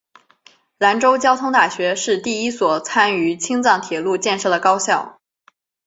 [0.79, 5.19] 兰州交通大学是第一所参与青藏铁路建设的高校。